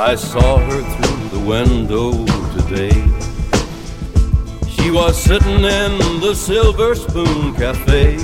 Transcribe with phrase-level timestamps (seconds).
[0.00, 2.12] I saw her through the window
[2.56, 2.94] today.
[4.70, 8.16] She was sitting in the Silver Spoon Cafe.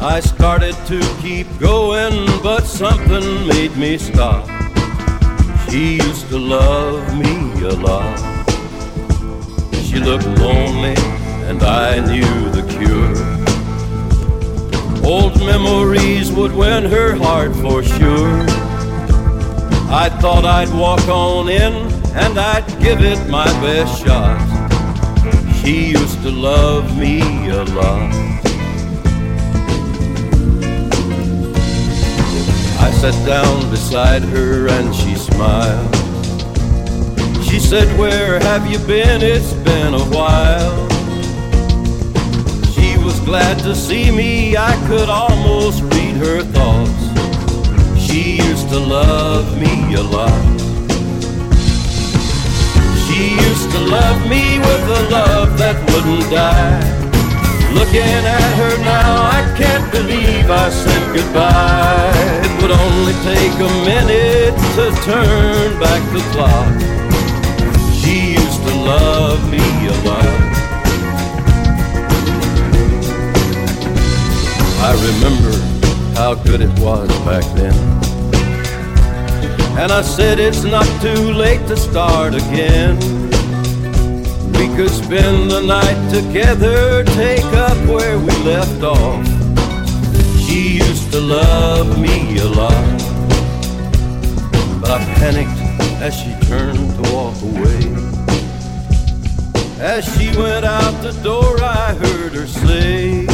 [0.00, 4.46] I started to keep going, but something made me stop.
[5.68, 8.18] She used to love me a lot.
[9.82, 10.94] She looked lonely,
[11.50, 13.16] and I knew the cure.
[15.04, 18.67] Old memories would win her heart for sure.
[19.90, 21.72] I thought I'd walk on in
[22.14, 24.38] and I'd give it my best shot.
[25.62, 28.12] She used to love me a lot.
[32.80, 35.94] I sat down beside her and she smiled.
[37.44, 39.22] She said, Where have you been?
[39.22, 40.86] It's been a while.
[42.74, 46.97] She was glad to see me, I could almost read her thoughts.
[48.68, 50.60] Used to love me a lot.
[53.06, 56.84] She used to love me with a love that wouldn't die.
[57.72, 62.12] Looking at her now, I can't believe I said goodbye.
[62.44, 66.68] It would only take a minute to turn back the clock.
[67.96, 70.40] She used to love me a lot.
[74.84, 75.56] I remember
[76.20, 77.97] how good it was back then.
[79.80, 82.98] And I said it's not too late to start again.
[84.54, 89.24] We could spend the night together, take up where we left off.
[90.40, 92.98] She used to love me a lot.
[94.80, 95.60] But I panicked
[96.02, 98.08] as she turned to walk away.
[99.80, 103.26] As she went out the door, I heard her say,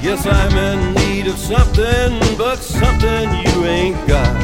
[0.00, 4.35] Yes, I'm in need of something, but something you ain't got.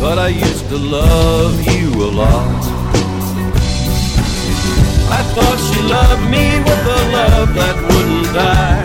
[0.00, 2.64] But I used to love you a lot.
[5.10, 8.84] I thought she loved me with a love that wouldn't die.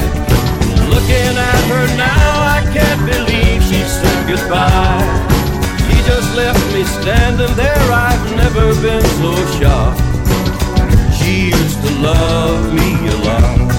[0.89, 5.05] Looking at her now, I can't believe she said goodbye.
[5.85, 10.01] She just left me standing there, I've never been so shocked.
[11.17, 13.78] She used to love me a lot.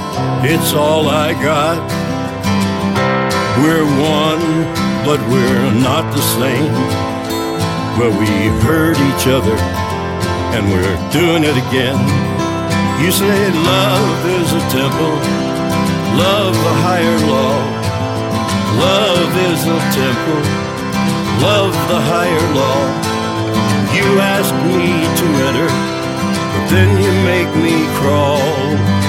[0.43, 1.77] it's all I got.
[3.61, 4.41] We're one,
[5.05, 6.73] but we're not the same.
[7.93, 9.53] But we hurt each other,
[10.57, 11.99] and we're doing it again.
[12.97, 15.13] You say love is a temple,
[16.17, 17.57] love a higher law.
[18.81, 20.41] Love is a temple,
[21.45, 22.81] love the higher law.
[23.93, 25.69] You ask me to enter,
[26.53, 29.00] but then you make me crawl.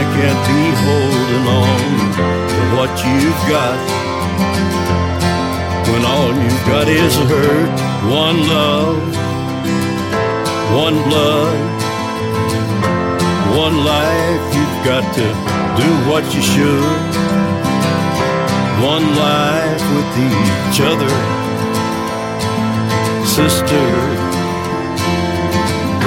[0.00, 1.80] I can't be holding on
[2.50, 3.78] to what you've got.
[5.90, 7.70] When all you've got is hurt,
[8.06, 9.02] one love,
[10.84, 11.58] one blood,
[13.58, 14.44] one life.
[14.54, 15.26] You've got to
[15.82, 17.10] do what you should.
[18.94, 21.14] One life with each other,
[23.26, 23.86] sister,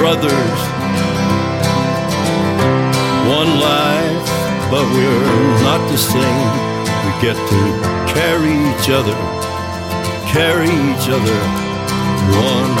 [0.00, 0.71] brothers.
[3.60, 4.28] Life,
[4.70, 6.52] but we're not the same.
[7.04, 9.14] We get to carry each other,
[10.32, 11.38] carry each other.
[12.32, 12.72] One.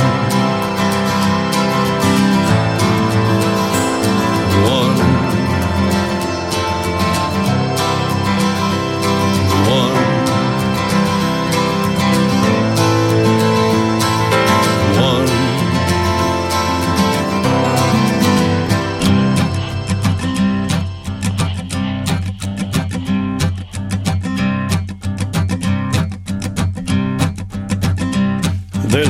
[4.64, 5.11] One.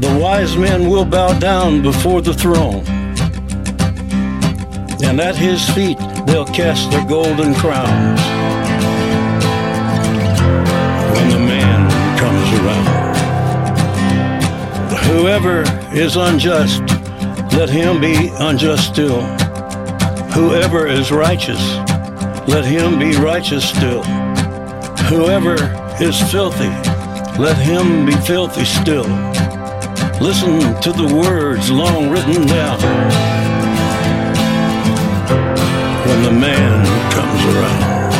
[0.00, 2.86] The wise men will bow down before the throne.
[5.04, 8.20] And at his feet they'll cast their golden crowns.
[11.14, 13.00] When the man comes around.
[15.04, 15.64] Whoever
[15.94, 16.80] is unjust,
[17.52, 19.20] let him be unjust still.
[20.32, 21.60] Whoever is righteous,
[22.48, 24.02] let him be righteous still.
[25.10, 25.56] Whoever
[26.00, 26.70] is filthy,
[27.38, 29.04] let him be filthy still.
[30.20, 32.78] Listen to the words long written down
[36.06, 38.12] when the man comes around.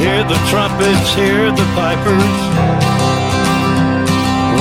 [0.00, 2.34] Hear the trumpets, hear the pipers.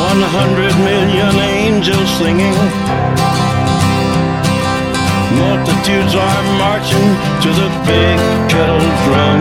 [0.04, 2.60] One hundred million angels singing.
[5.40, 7.10] Multitudes are marching
[7.40, 8.20] to the big
[8.52, 9.40] kettle drum.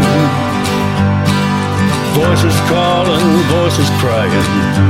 [2.14, 4.89] Voices calling, voices crying.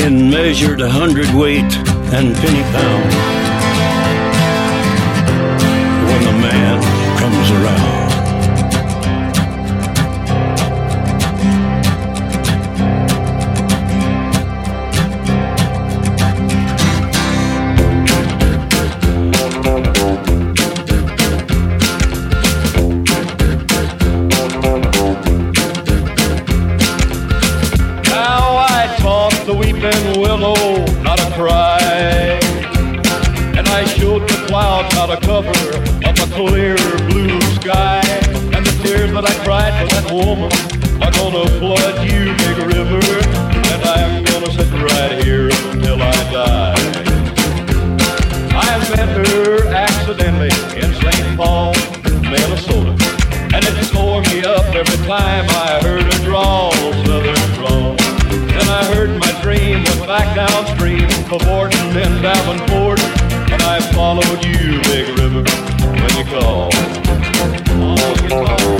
[0.00, 1.74] In measured hundredweight
[2.14, 3.12] and penny pound,
[6.08, 8.07] when the man comes around.
[31.38, 32.42] pride.
[33.56, 35.54] And I showed the clouds how to cover
[36.08, 36.74] up a clear
[37.06, 38.02] blue sky.
[38.54, 40.50] And the tears that I cried for that woman
[40.98, 43.02] are gonna flood you, big river.
[43.70, 46.74] And I'm gonna sit right here until I die.
[48.58, 50.50] I met her accidentally
[50.82, 51.36] in St.
[51.38, 51.72] Paul,
[52.34, 52.92] Minnesota.
[53.54, 56.77] And it tore me up every time I heard her drawl
[58.98, 62.98] heard my dream was back downstream, cavorting in Davenport,
[63.52, 65.44] and I followed you, Big River,
[66.00, 66.72] when you called.
[67.70, 68.78] Oh, you called.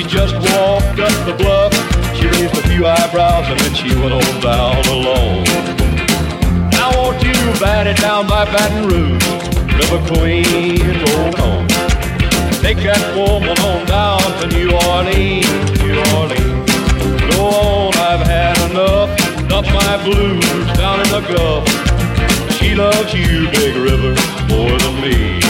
[0.00, 1.74] She just walked up the bluff.
[2.16, 5.44] She raised a few eyebrows and then she went on down alone.
[6.72, 9.22] Now won't you bat it down by Baton Rouge,
[9.76, 11.68] River Queen, roll on.
[12.64, 16.64] Take that woman on down to New Orleans, New Orleans.
[17.36, 19.12] Go on, I've had enough.
[19.50, 20.40] Dump my blues
[20.80, 21.68] down in the Gulf.
[22.56, 24.16] She loves you, Big River,
[24.48, 25.40] more than me.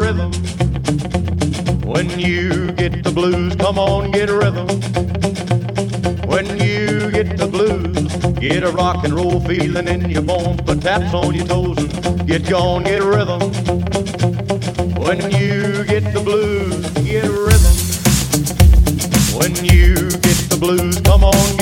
[0.00, 0.32] rhythm.
[1.82, 4.66] When you get the blues, come on, get rhythm.
[6.28, 10.60] When you get the blues, get a rock and roll feeling in your bones.
[10.62, 13.40] Put taps on your toes and get gone, get rhythm.
[15.00, 17.76] When you get the blues, get rhythm.
[19.38, 21.55] When you get the blues, come on,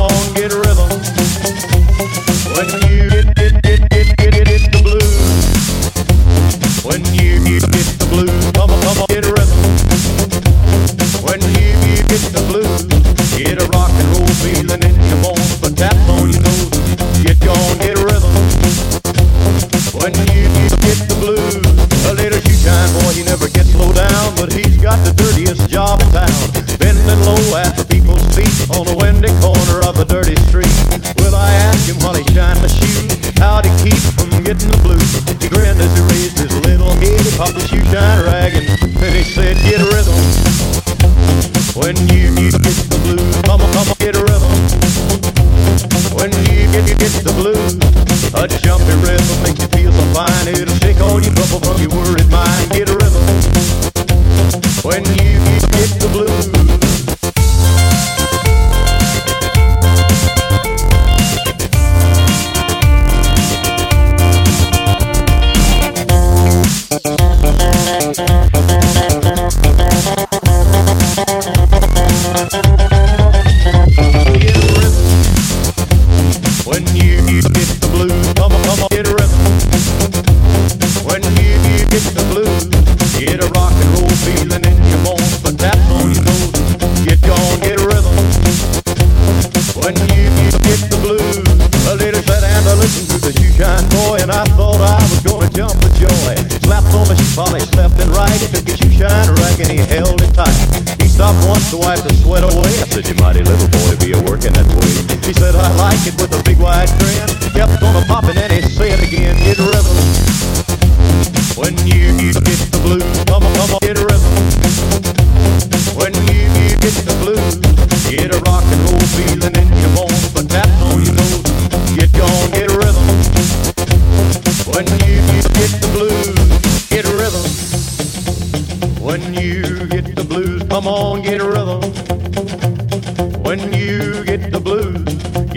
[0.00, 0.29] on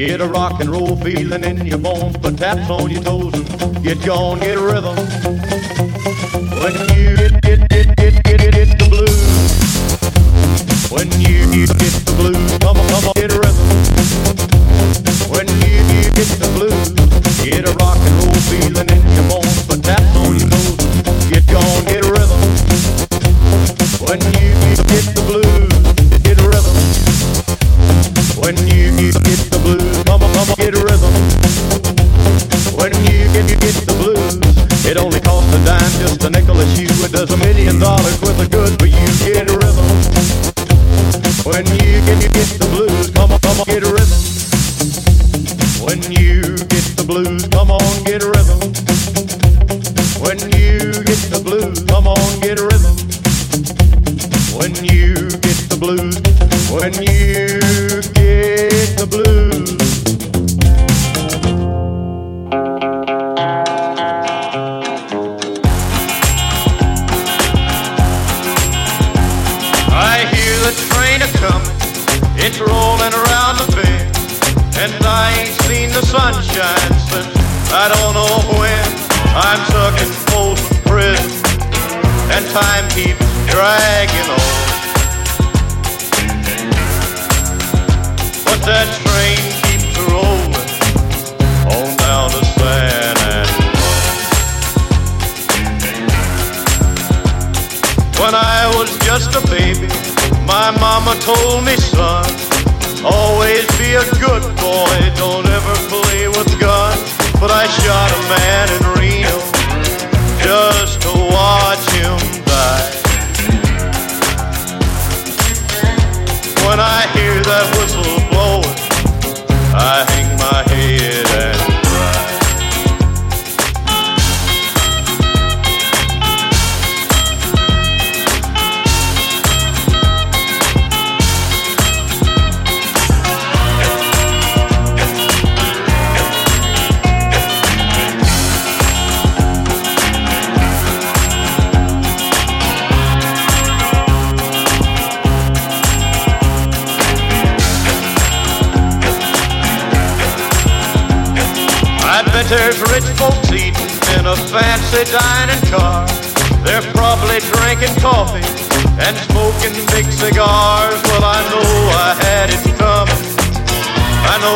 [0.06, 3.82] Get a rock and roll feeling in your bones, put taps on your toes and
[3.82, 4.98] get going, get a rhythm.
[6.60, 7.43] When you get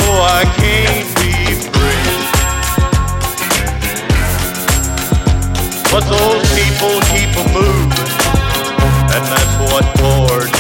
[0.10, 1.32] I can't be
[1.72, 2.08] free.
[5.92, 7.94] But those people keep a move,
[9.14, 10.57] and that's what bored.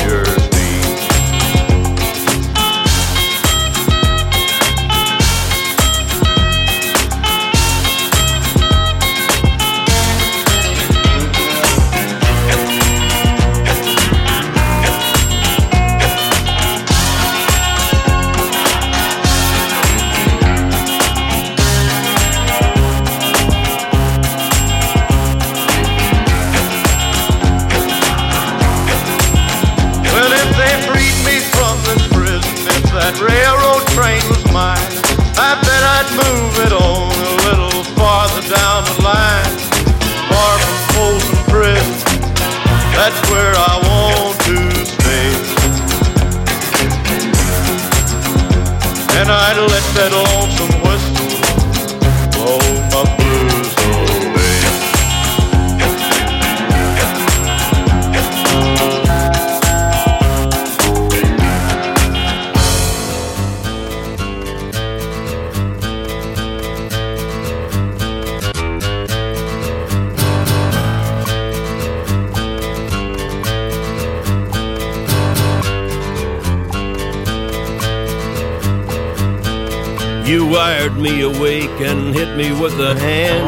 [80.87, 83.43] You me awake and hit me with a hand.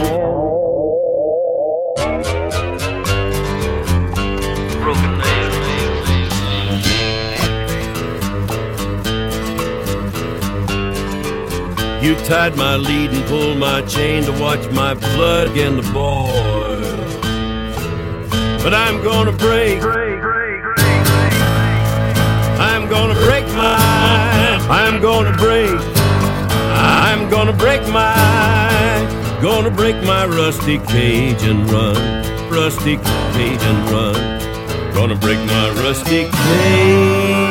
[12.04, 16.28] You tied my lead and pulled my chain to watch my blood begin to boil.
[18.62, 19.82] But I'm gonna break.
[22.60, 24.58] I'm gonna break my.
[24.70, 25.89] I'm gonna break.
[26.90, 31.96] I'm gonna break my, gonna break my rusty cage and run,
[32.50, 32.98] rusty
[33.36, 34.40] cage and run.
[34.96, 37.49] Gonna break my rusty cage.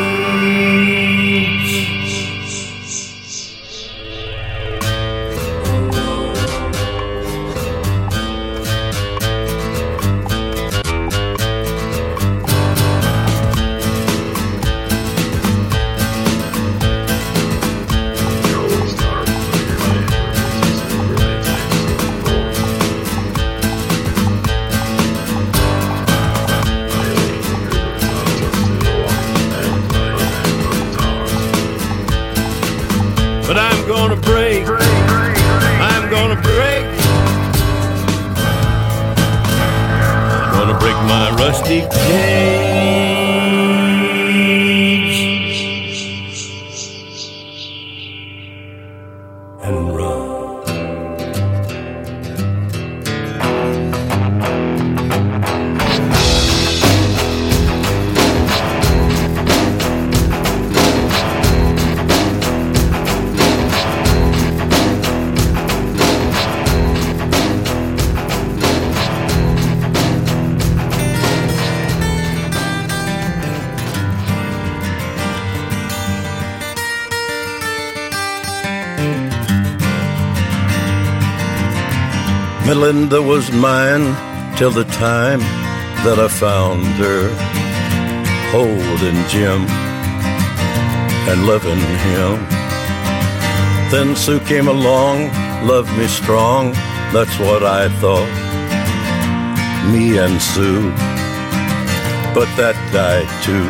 [33.48, 34.66] But I'm gonna break.
[34.68, 36.84] I'm gonna break.
[40.44, 43.37] I'm gonna break my rusty cage.
[82.80, 84.06] Melinda was mine
[84.56, 85.40] till the time
[86.06, 87.26] that I found her
[88.54, 89.66] holding Jim
[91.26, 92.38] and loving him.
[93.90, 95.26] Then Sue came along,
[95.66, 96.70] loved me strong,
[97.12, 98.30] that's what I thought.
[99.90, 100.92] Me and Sue,
[102.32, 103.66] but that died too.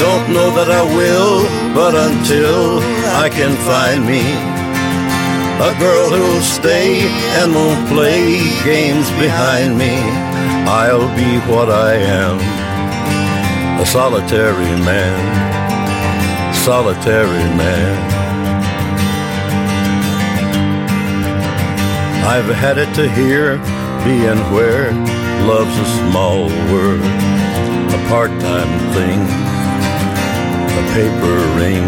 [0.00, 1.42] Don't know that I will,
[1.74, 2.80] but until
[3.22, 4.55] I can find me
[5.60, 7.00] a girl who'll stay
[7.40, 9.96] and won't play games behind me.
[10.68, 12.36] I'll be what I am,
[13.80, 15.16] a solitary man,
[16.52, 17.96] solitary man.
[22.26, 23.56] I've had it to hear,
[24.04, 24.92] being where
[25.48, 29.20] love's a small word, a part-time thing,
[30.68, 31.86] a paper ring.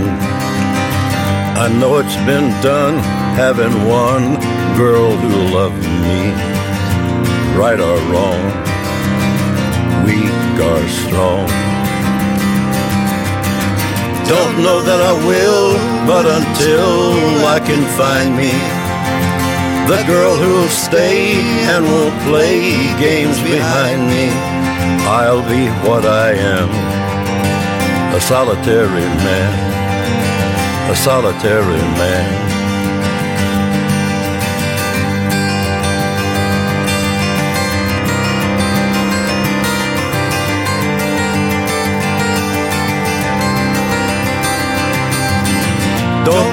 [1.60, 4.34] I know it's been done having one
[4.76, 6.20] girl who loved me,
[7.54, 8.42] right or wrong,
[10.02, 11.46] weak or strong.
[14.26, 18.50] Don't know that I will, but until I can find me
[19.86, 21.38] the girl who'll stay
[21.70, 22.58] and won't play
[22.98, 24.34] games behind me,
[25.06, 26.70] I'll be what I am,
[28.16, 32.57] a solitary man, a solitary man.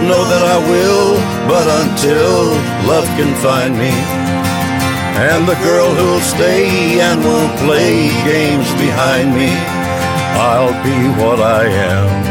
[0.08, 1.18] Know that I will,
[1.50, 2.54] but until
[2.88, 3.94] love can find me,
[5.30, 9.52] and the girl who'll stay and won't play games behind me,
[10.38, 12.26] I'll be what I am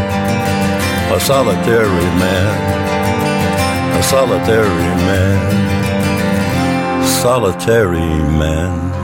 [1.14, 5.38] a solitary man, a solitary man,
[7.22, 9.03] solitary man.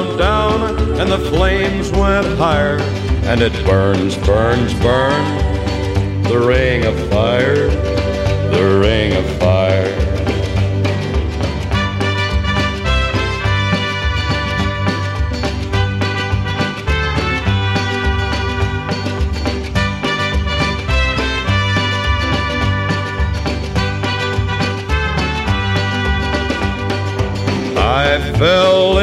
[0.21, 2.77] down and the flames went higher.
[3.23, 6.27] And it burns, burns, burns.
[6.29, 7.67] The ring of fire,
[8.55, 10.11] the ring of fire.
[28.41, 28.70] fell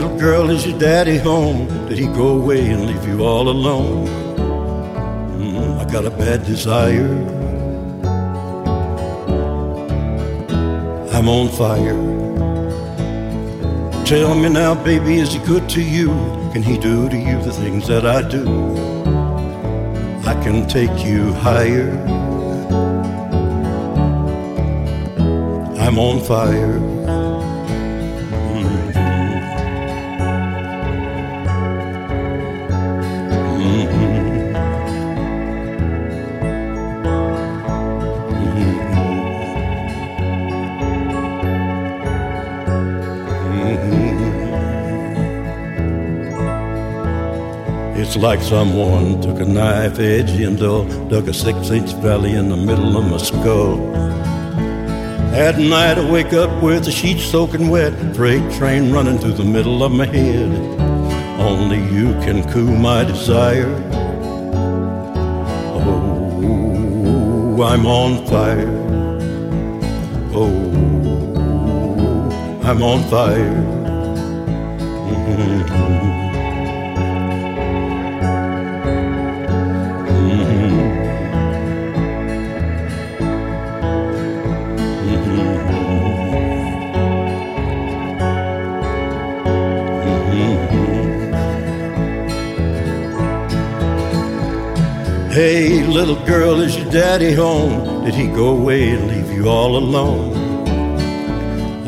[0.00, 1.66] Little girl, is your daddy home?
[1.86, 4.06] Did he go away and leave you all alone?
[5.38, 7.12] Mm, I got a bad desire.
[11.12, 12.00] I'm on fire.
[14.06, 16.08] Tell me now, baby, is he good to you?
[16.54, 18.44] Can he do to you the things that I do?
[20.26, 21.90] I can take you higher.
[25.78, 26.99] I'm on fire.
[48.20, 52.98] Like someone took a knife edge and dug a six inch valley in the middle
[52.98, 53.80] of my skull.
[55.32, 59.44] At night I wake up with the sheets soaking wet, freight train running through the
[59.44, 60.50] middle of my head.
[61.40, 63.74] Only you can cool my desire.
[65.74, 68.68] Oh, I'm on fire.
[70.34, 70.52] Oh,
[72.68, 73.79] I'm on fire.
[95.40, 98.04] Hey, little girl, is your daddy home?
[98.04, 100.36] Did he go away and leave you all alone?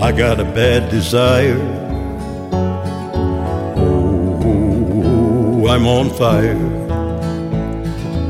[0.00, 1.60] I got a bad desire.
[3.76, 6.56] Oh, I'm on fire.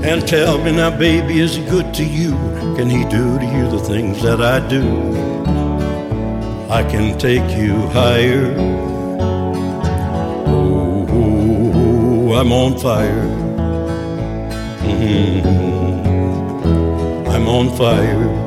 [0.02, 2.32] And tell me now, baby, is he good to you?
[2.74, 4.82] Can he do to you the things that I do?
[6.68, 8.56] I can take you higher.
[10.48, 13.31] Oh, I'm on fire.
[17.34, 18.41] I'm on fire.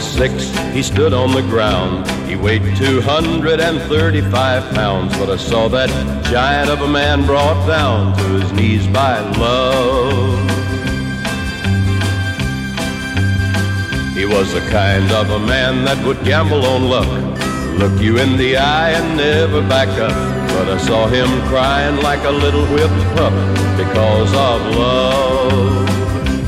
[0.00, 2.08] Six, he stood on the ground.
[2.28, 5.90] He weighed 235 pounds, but I saw that
[6.24, 10.58] giant of a man brought down to his knees by love.
[14.14, 17.08] He was the kind of a man that would gamble on luck,
[17.78, 20.12] look you in the eye and never back up.
[20.48, 23.32] But I saw him crying like a little whipped pup
[23.76, 25.88] because of love.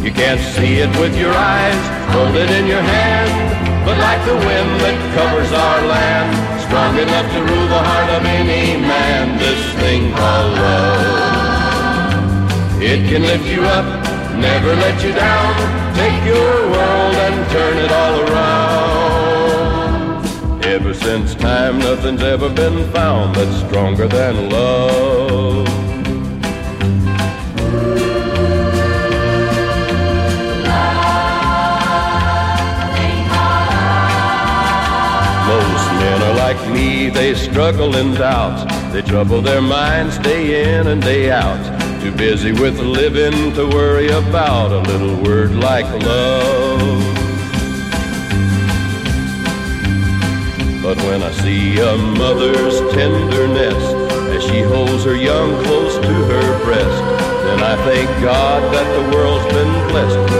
[0.04, 3.30] You can't see it with your eyes, hold it in your hand.
[3.84, 6.30] But like the wind that covers our land,
[6.66, 12.20] strong enough to rule the heart of any man, this thing called love.
[12.82, 13.86] It can lift you up,
[14.36, 15.54] never let you down.
[15.94, 18.40] Take your world and turn it all around.
[20.64, 25.89] Ever since time, nothing's ever been found that's stronger than love.
[36.52, 38.66] Like me, they struggle in doubt.
[38.92, 40.44] They trouble their minds day
[40.78, 41.62] in and day out.
[42.02, 47.02] Too busy with living to worry about a little word like love.
[50.82, 53.82] But when I see a mother's tenderness
[54.34, 57.00] as she holds her young close to her breast,
[57.44, 60.39] then I thank God that the world's been blessed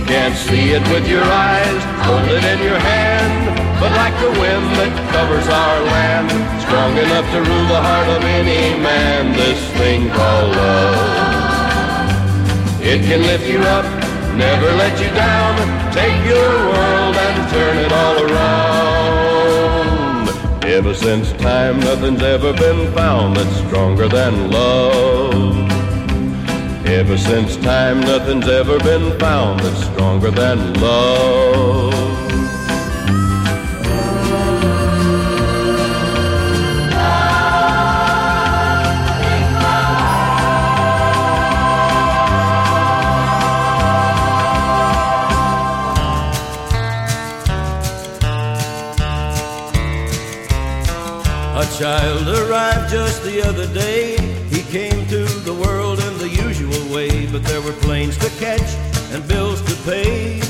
[0.00, 4.30] You can't see it with your eyes, hold it in your hand, but like the
[4.40, 6.32] wind that covers our land,
[6.64, 12.08] strong enough to rule the heart of any man, this thing called love.
[12.80, 13.84] It can lift you up,
[14.40, 19.04] never let you down, take your world and turn it all around.
[20.64, 25.89] Ever since time, nothing's ever been found that's stronger than love.
[26.90, 32.09] Ever since time, nothing's ever been found that's stronger than love.
[57.40, 58.74] But there were planes to catch
[59.12, 60.40] and bills to pay.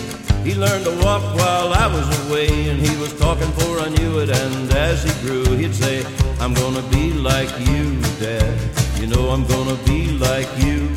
[0.44, 4.20] He learned to walk while I was away, and he was talking for I knew
[4.20, 4.30] it.
[4.30, 6.04] And as he grew, he'd say,
[6.40, 8.54] I'm gonna be like you, Dad.
[8.98, 10.88] You know I'm gonna be like you.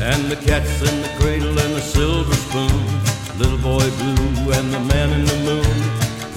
[0.00, 2.82] And the cat's in the cradle and the silver spoon,
[3.38, 5.76] little boy blue and the man in the moon.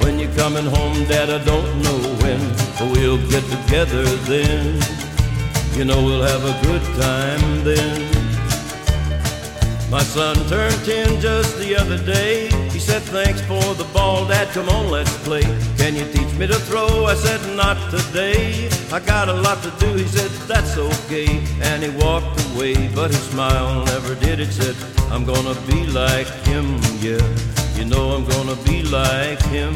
[0.01, 2.41] When you're coming home, Dad, I don't know when,
[2.77, 5.12] but we'll get together then.
[5.75, 8.13] You know we'll have a good time then.
[9.89, 12.49] My son turned 10 just the other day.
[12.69, 14.47] He said, Thanks for the ball, Dad.
[14.53, 15.43] Come on, let's play.
[15.77, 17.05] Can you teach me to throw?
[17.05, 18.69] I said, Not today.
[18.91, 19.93] I got a lot to do.
[19.93, 21.43] He said, That's okay.
[21.61, 24.39] And he walked away, but his smile never did.
[24.39, 24.75] It said,
[25.11, 27.21] I'm gonna be like him, yeah.
[27.75, 29.73] You know I'm gonna be like him.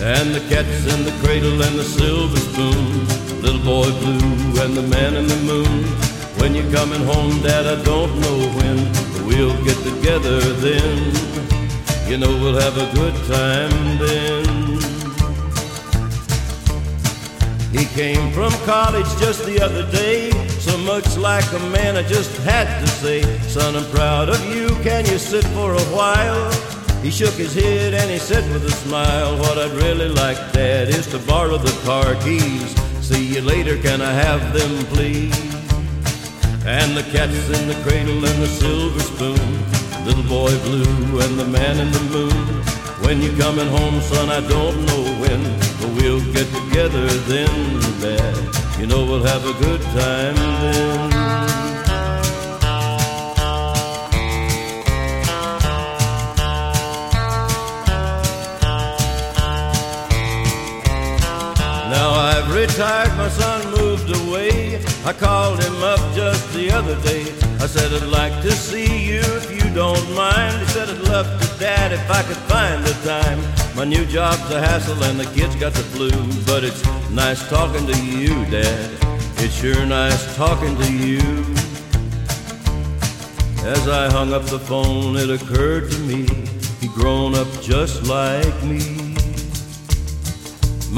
[0.00, 4.82] And the cat's in the cradle and the silver spoon, little boy blue and the
[4.82, 5.84] man in the moon.
[6.40, 8.78] When you're coming home, Dad, I don't know when,
[9.26, 11.12] we'll get together then.
[12.08, 14.58] You know we'll have a good time then.
[17.70, 22.34] He came from college just the other day, so much like a man I just
[22.38, 26.50] had to say, Son, I'm proud of you, can you sit for a while?
[27.02, 30.88] He shook his head and he said with a smile, What I'd really like, Dad,
[30.88, 32.87] is to borrow the car keys.
[33.08, 35.32] See you later, can I have them, please?
[36.66, 39.48] And the cat's in the cradle and the silver spoon,
[40.04, 42.44] little boy blue and the man in the moon.
[43.02, 45.42] When you're coming home, son, I don't know when,
[45.80, 48.78] but we'll get together then, Dad.
[48.78, 51.67] You know we'll have a good time then.
[62.58, 64.82] Retired, my son moved away.
[65.04, 67.22] I called him up just the other day.
[67.62, 70.58] I said, I'd like to see you if you don't mind.
[70.58, 73.38] He said, I'd love to, Dad, if I could find the time.
[73.76, 76.10] My new job's a hassle and the kids got the flu.
[76.46, 78.90] But it's nice talking to you, Dad.
[79.38, 81.20] It's sure nice talking to you.
[83.74, 86.26] As I hung up the phone, it occurred to me
[86.80, 89.07] he'd grown up just like me.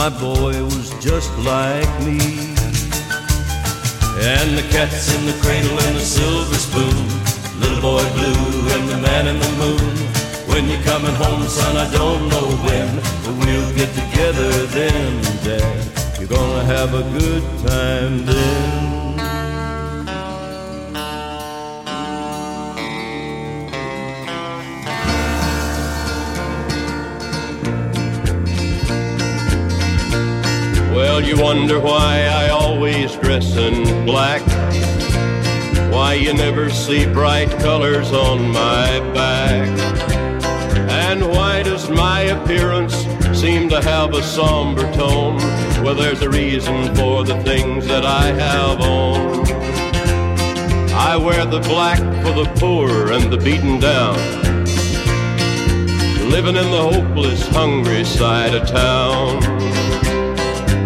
[0.00, 2.16] My boy was just like me.
[4.32, 6.96] And the cat's in the cradle and the silver spoon.
[7.60, 9.94] Little boy blue and the man in the moon.
[10.48, 16.18] When you're coming home, son, I don't know when, but we'll get together then, Dad.
[16.18, 18.99] You're gonna have a good time then.
[31.20, 34.40] Well, you wonder why I always dress in black.
[35.92, 39.68] Why you never see bright colors on my back.
[40.88, 42.94] And why does my appearance
[43.38, 45.36] seem to have a somber tone?
[45.84, 49.46] Well, there's a reason for the things that I have on.
[50.94, 54.16] I wear the black for the poor and the beaten down.
[56.30, 59.59] Living in the hopeless, hungry side of town.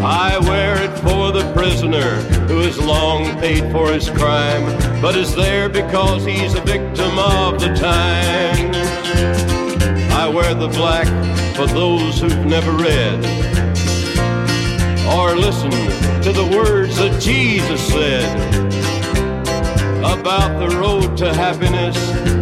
[0.07, 4.65] I wear it for the prisoner who has long paid for his crime,
[5.01, 8.71] but is there because he's a victim of the time.
[10.13, 11.07] I wear the black
[11.57, 13.25] for those who've never read
[15.09, 15.73] or listened
[16.23, 18.29] to the words that Jesus said
[20.01, 21.97] about the road to happiness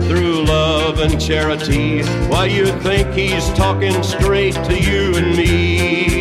[0.08, 2.02] through love and charity.
[2.26, 6.11] Why you think he's talking straight to you and me?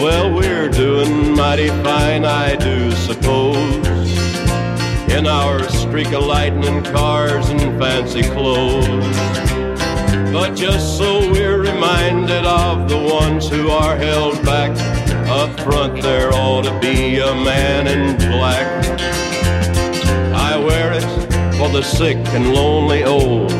[0.00, 3.86] Well, we're doing mighty fine, I do suppose.
[5.10, 8.86] In our streak of lightning cars and fancy clothes.
[10.32, 14.70] But just so we're reminded of the ones who are held back.
[15.28, 18.66] Up front, there ought to be a man in black
[20.34, 21.04] I wear it
[21.58, 23.52] for the sick and lonely old.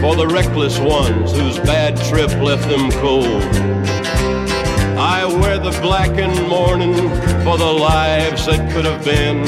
[0.00, 3.42] For the reckless ones whose bad trip left them cold.
[5.40, 6.94] Wear the black and mourning
[7.44, 9.44] for the lives that could have been.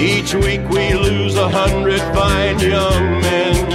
[0.00, 3.72] Each week we lose a hundred fine young men.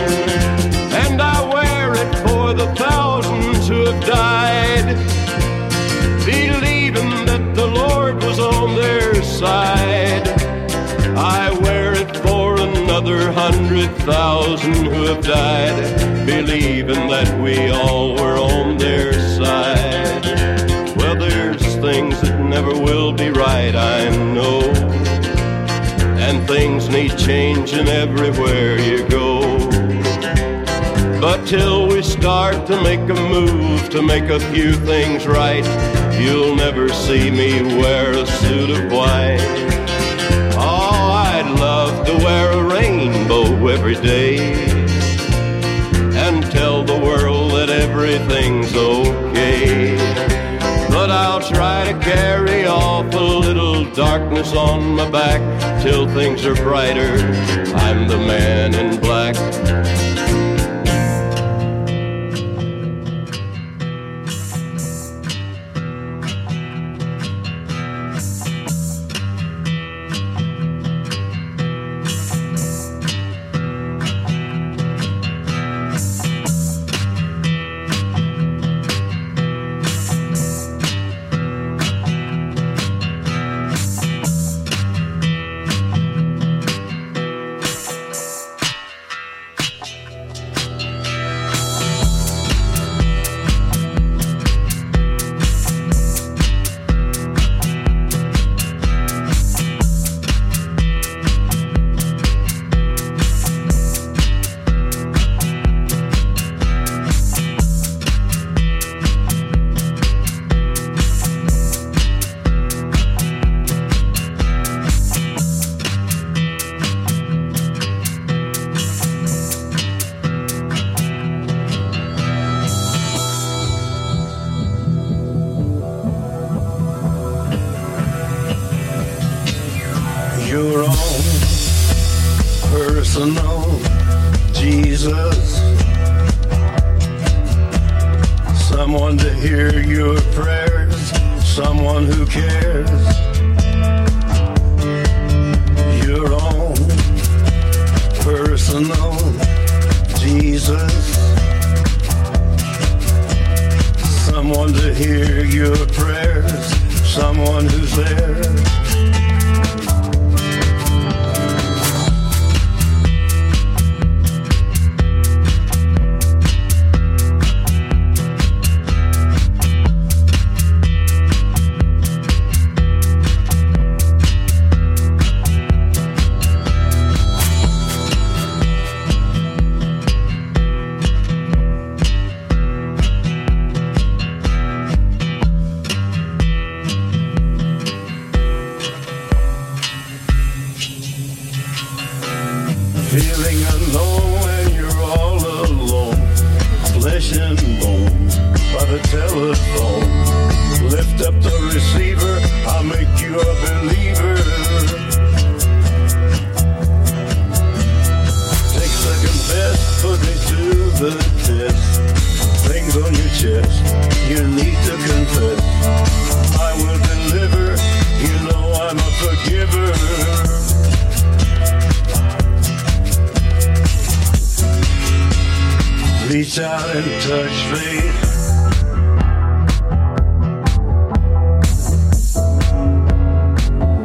[1.03, 4.95] And I wear it for the thousands who have died,
[6.25, 10.27] believing that the Lord was on their side.
[11.15, 18.37] I wear it for another hundred thousand who have died, believing that we all were
[18.37, 19.90] on their side.
[22.01, 24.61] Things that never will be right, I know.
[26.17, 29.41] And things need changing everywhere you go.
[31.21, 35.63] But till we start to make a move to make a few things right,
[36.19, 39.37] you'll never see me wear a suit of white
[40.57, 44.53] Oh, I'd love to wear a rainbow every day
[46.25, 50.30] and tell the world that everything's okay.
[51.23, 55.39] I'll try to carry off a little darkness on my back
[55.83, 57.13] till things are brighter.
[57.75, 59.35] I'm the man in black.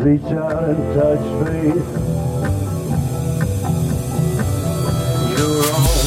[0.07, 1.63] Reach out and touch me.
[5.35, 6.07] Your own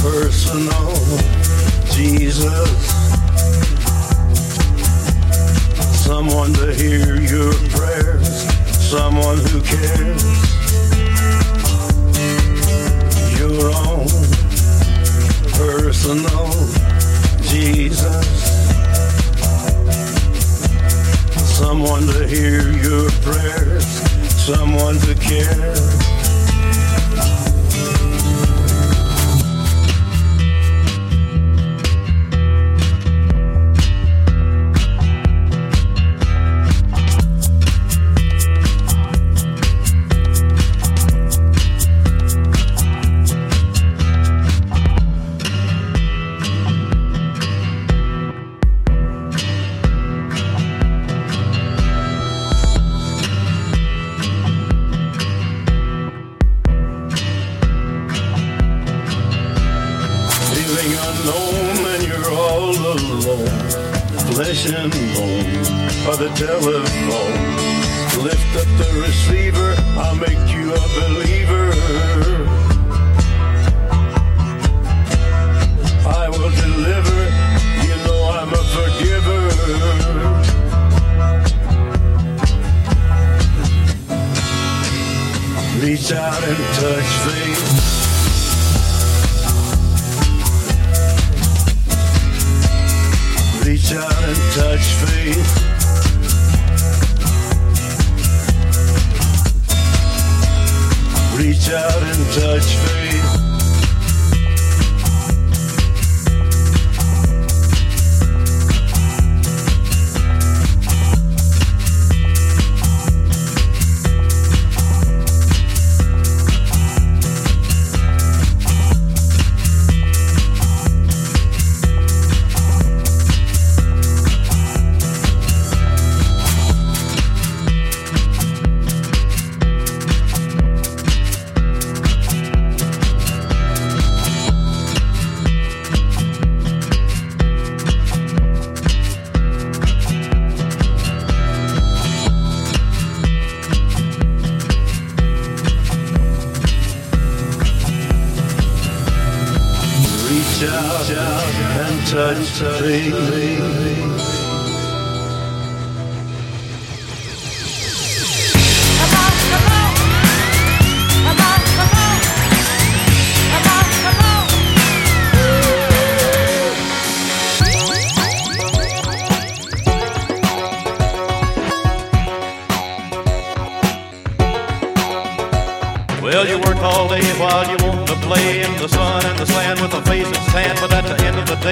[0.00, 0.94] personal
[1.92, 2.70] Jesus.
[6.06, 8.46] Someone to hear your prayers.
[8.80, 10.24] Someone who cares.
[13.38, 14.08] Your own
[15.52, 16.48] personal
[17.42, 18.47] Jesus.
[21.58, 23.84] Someone to hear your prayers,
[24.46, 26.17] someone to care.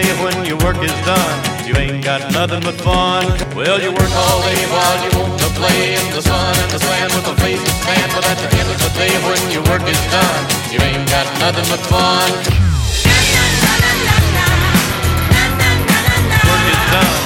[0.04, 3.24] When your work is done, you ain't got nothing but fun.
[3.56, 6.78] Well, you work all day while you want to play in the sun and the
[6.78, 8.08] sand with a face that's tan.
[8.12, 10.42] But at the end of the day, when your work is done,
[10.72, 12.28] you ain't got nothing but fun.
[16.44, 17.25] Work is done.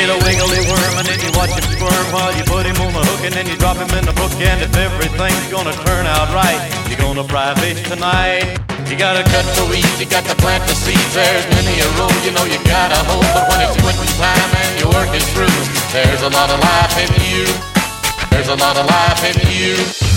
[0.00, 2.92] Get a wiggly worm and then you watch him squirm while you put him on
[2.96, 4.32] the hook and then you drop him in the brook.
[4.40, 6.56] And if everything's gonna turn out right,
[6.88, 8.48] you're gonna fry fish tonight.
[8.88, 11.12] You gotta cut the weeds, you got to plant the seeds.
[11.12, 14.72] There's many a road you know you gotta hold, but when it's quitting time and
[14.80, 15.60] your work is through,
[15.92, 17.44] there's a lot of life in you.
[18.32, 20.09] There's a lot of life in you.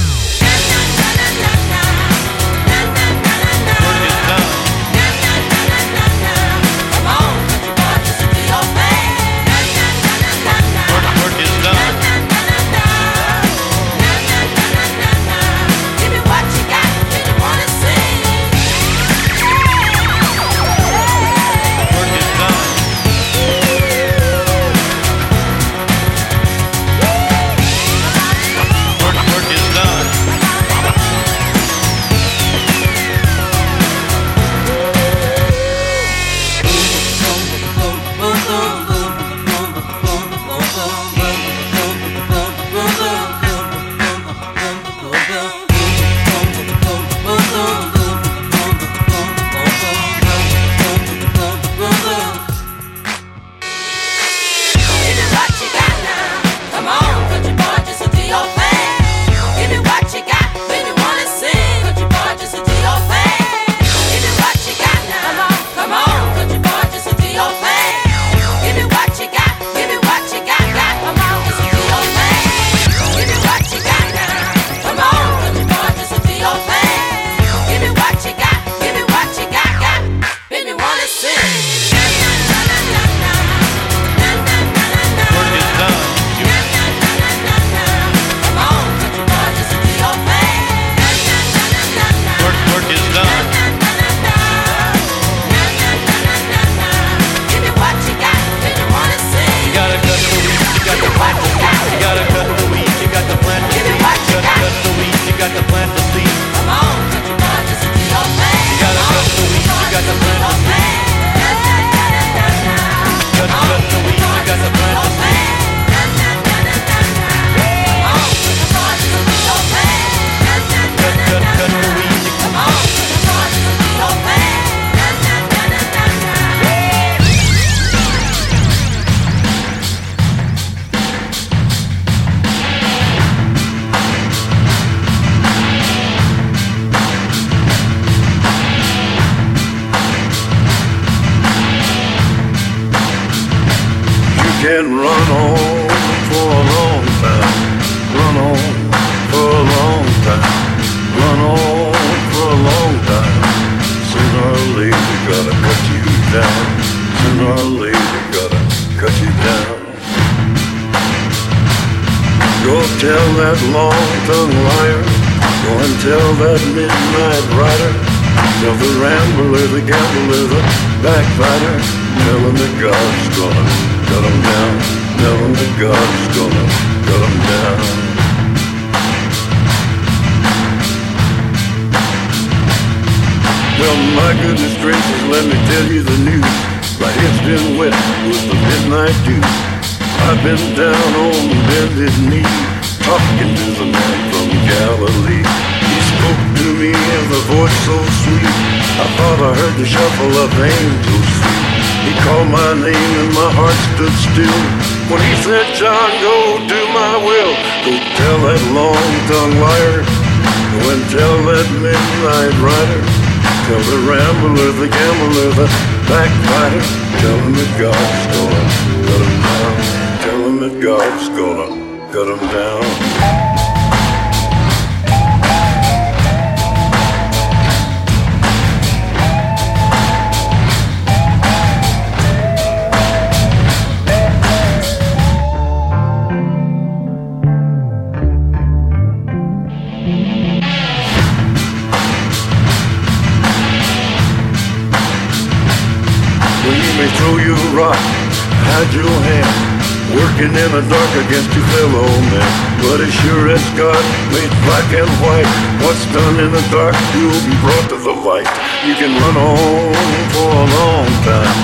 [252.31, 252.49] Man.
[252.83, 254.03] But as sure as God
[254.35, 255.49] made black and white,
[255.83, 258.49] what's done in the dark you'll be brought to the light.
[258.85, 259.93] You can run on
[260.31, 261.55] for a long time,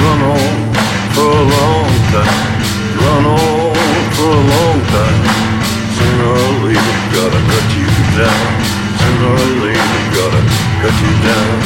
[0.00, 0.52] run on
[1.14, 2.38] for a long time,
[2.98, 3.74] run on
[4.16, 5.20] for a long time.
[5.96, 7.88] Sooner or later, gotta cut you
[8.18, 8.48] down.
[8.98, 10.42] Sooner or later, gotta
[10.82, 11.56] cut you down.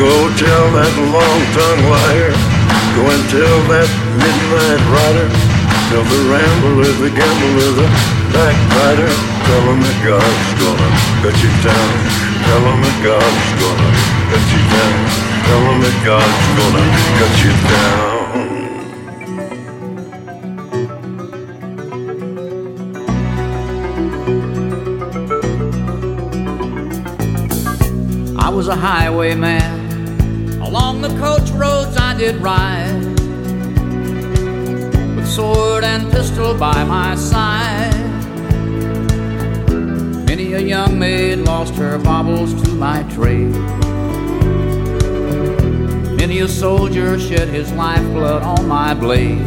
[0.00, 2.32] Go tell that long-tongued liar.
[2.96, 5.28] Go and tell that midnight rider.
[5.88, 7.88] Tell the rambler, the gambler, the
[8.30, 9.10] backbiter.
[9.48, 10.90] Tell him that God's gonna
[11.22, 11.90] cut you down.
[12.46, 13.90] Tell him that God's gonna
[14.30, 14.98] cut you down.
[15.46, 16.84] Tell him that God's gonna
[17.18, 18.20] cut you down.
[28.38, 30.60] I was a highwayman.
[30.62, 33.09] Along the coach roads I did ride.
[35.30, 37.94] Sword and pistol by my side.
[40.26, 43.54] Many a young maid lost her baubles to my trade.
[46.16, 49.46] Many a soldier shed his lifeblood on my blade.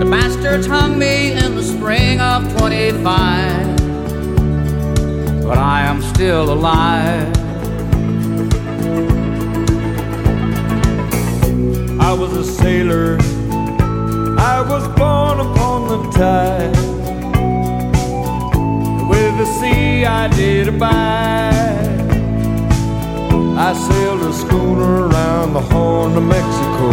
[0.00, 3.78] The bastards hung me in the spring of 25
[5.48, 7.34] but I am still alive.
[12.00, 13.18] I was a sailor.
[14.38, 16.76] I was born upon the tide.
[19.10, 21.98] With the sea I did abide.
[23.58, 26.88] I sailed a schooner around the Horn of Mexico.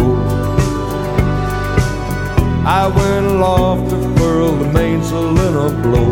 [2.66, 6.12] I went aloft to furl the mainsail in a blow.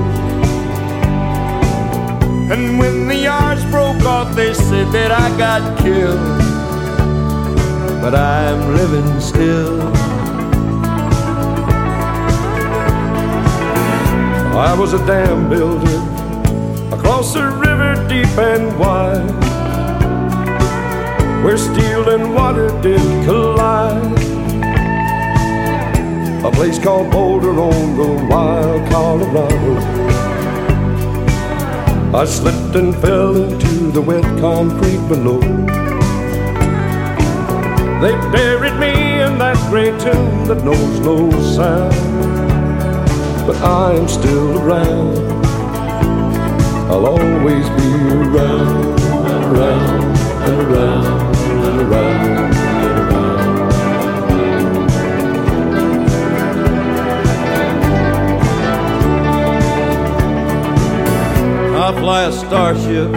[2.54, 6.20] And when the yards broke off, they said that I got killed.
[8.04, 10.03] But I'm living still.
[14.56, 15.98] I was a dam builder
[16.96, 19.28] across a river deep and wide,
[21.44, 24.14] where steel and water did collide.
[26.46, 29.80] A place called Boulder on the wild Colorado.
[32.16, 35.40] I slipped and fell into the wet concrete below.
[38.02, 42.13] They buried me in that great tomb that knows no sound.
[43.46, 45.18] But I am still around.
[46.90, 50.18] I'll always be around and around
[50.48, 53.34] and around and around and around.
[61.76, 63.10] I fly a starship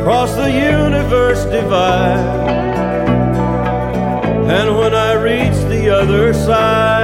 [0.00, 2.52] across the universe divide.
[4.50, 7.03] And when I reach the other side,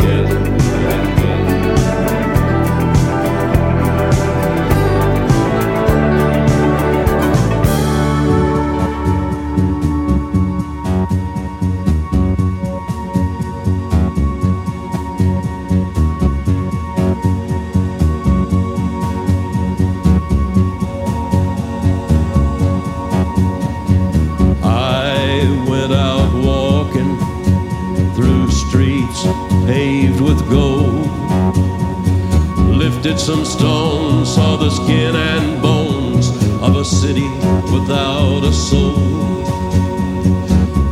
[33.03, 36.29] lifted some stones, saw the skin and bones
[36.61, 37.27] of a city
[37.73, 39.43] without a soul.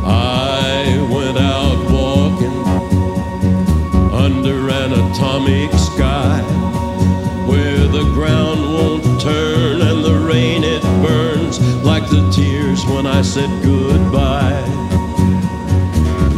[0.04, 2.58] I went out walking
[4.12, 6.42] under an atomic sky
[7.46, 13.22] where the ground won't turn and the rain it burns like the tears when I
[13.22, 14.66] said goodbye.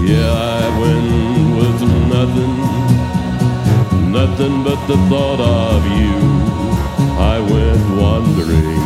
[0.04, 2.51] Yeah, I went with nothing
[4.88, 6.16] the thought of you,
[7.18, 8.82] I went wandering.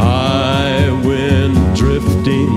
[0.00, 2.56] I went drifting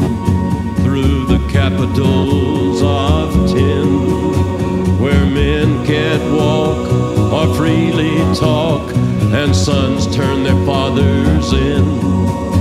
[0.83, 6.87] through the capitals of tin, where men can't walk
[7.33, 8.95] or freely talk,
[9.33, 12.52] and sons turn their fathers in.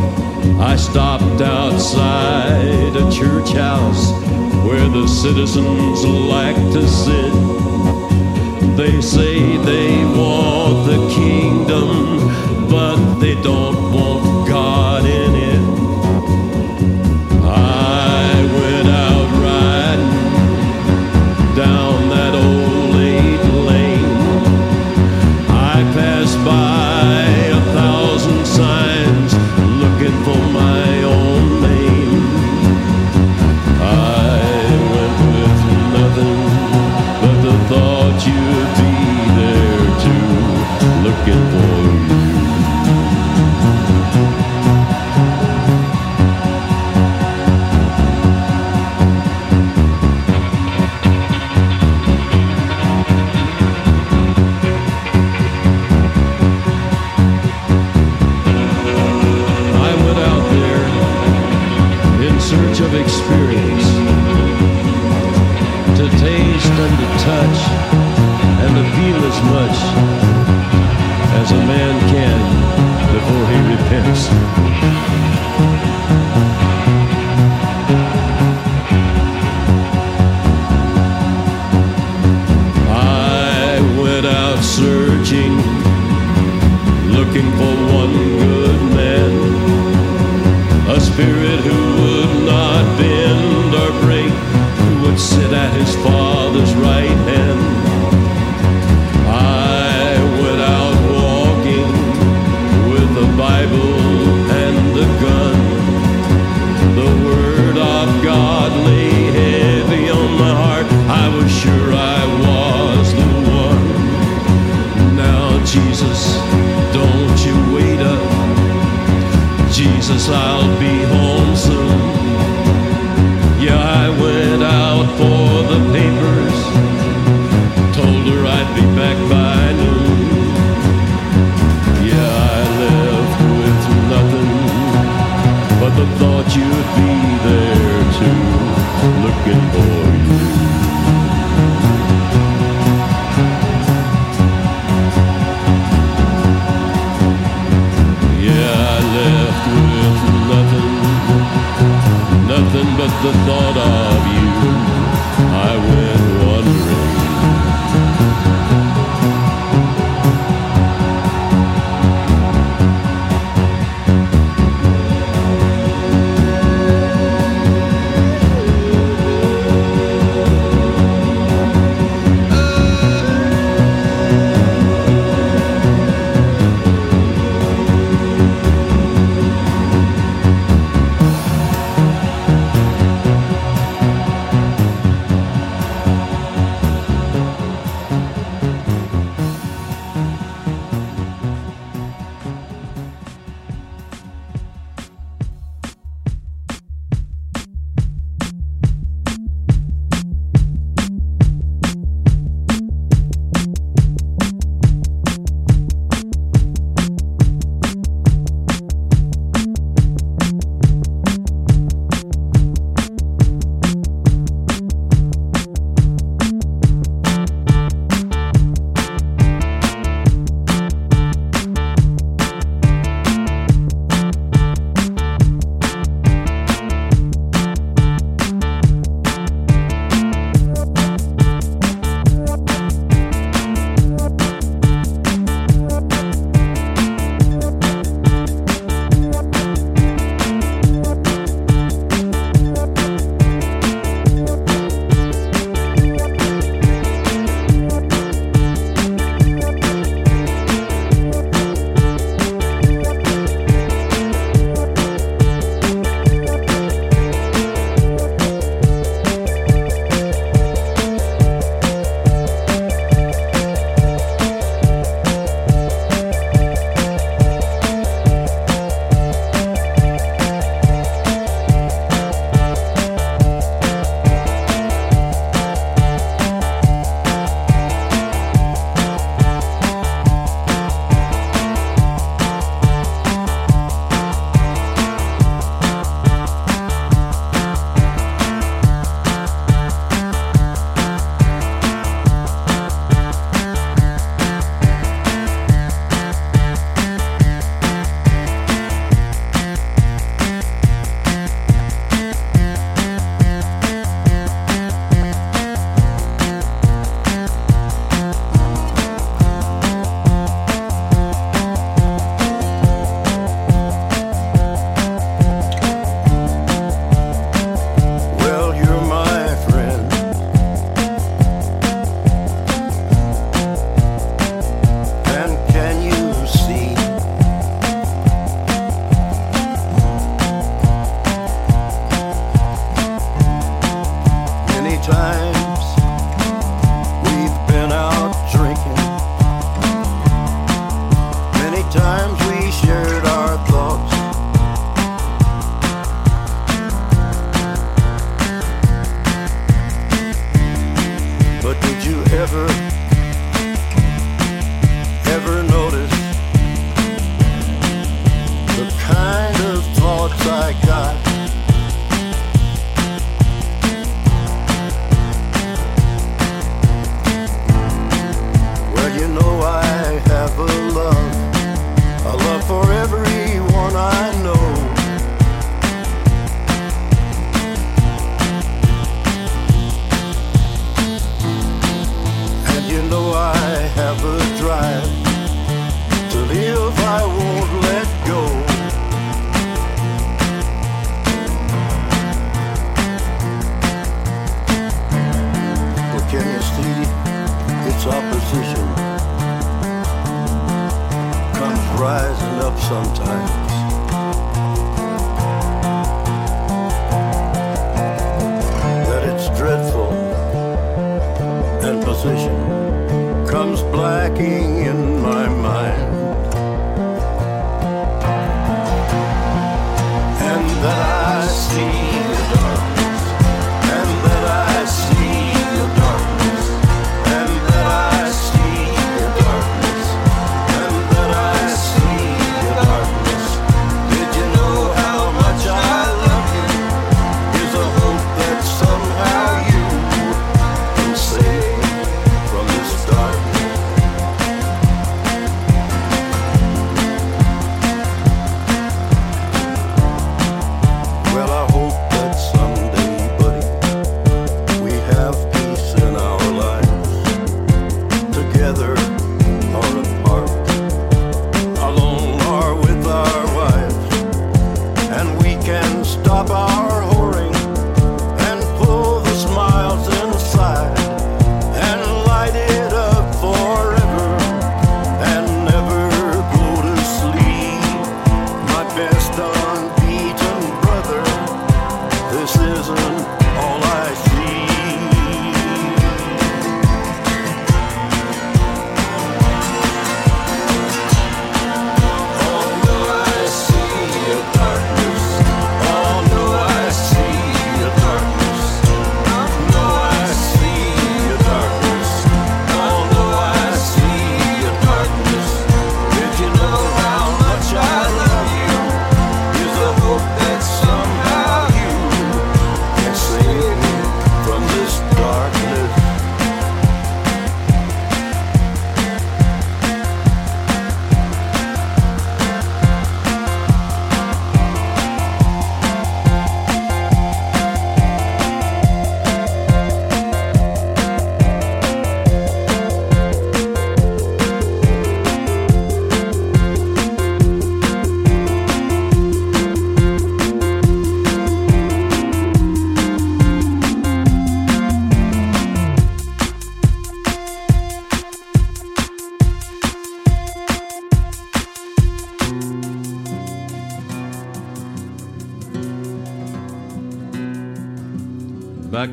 [0.60, 4.12] I stopped outside a church house
[4.66, 7.32] where the citizens like to sit.
[8.76, 12.11] They say they want the kingdom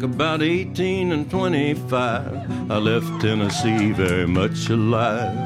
[0.03, 5.37] about 18 and 25, I left Tennessee very much alive.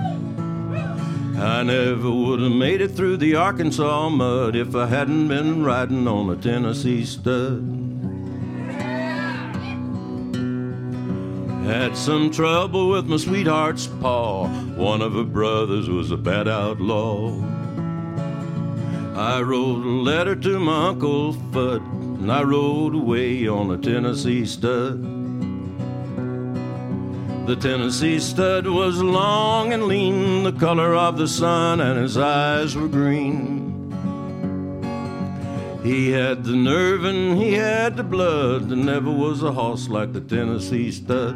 [1.37, 6.07] I never would have made it through the Arkansas mud if I hadn't been riding
[6.07, 7.83] on a Tennessee stud.
[11.65, 14.47] Had some trouble with my sweetheart's paw.
[14.75, 17.31] One of her brothers was a bad outlaw.
[19.15, 21.92] I wrote a letter to my Uncle Fudd,
[22.23, 25.03] and I rode away on a Tennessee stud.
[27.47, 32.77] The Tennessee stud was long and lean, the color of the sun, and his eyes
[32.77, 33.91] were green.
[35.83, 38.69] He had the nerve and he had the blood.
[38.69, 41.35] There never was a horse like the Tennessee stud.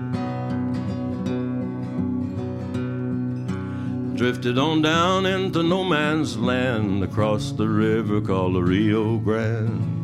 [4.16, 9.97] Drifted on down into no man's land across the river called the Rio Grande.